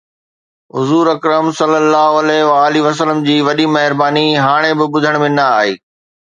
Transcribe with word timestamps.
حضور 0.75 1.05
اڪرم 1.15 1.45
صلي 1.59 1.77
الله 1.83 2.09
عليه 2.21 2.43
وآله 2.51 2.79
وسلم 2.87 3.21
جي 3.29 3.37
وڏي 3.49 3.65
مهرباني 3.77 4.27
هاڻي 4.49 4.71
به 4.81 4.85
ٻڌڻ 4.99 5.13
۾ 5.29 5.33
نه 5.39 5.43
آئي 5.63 5.73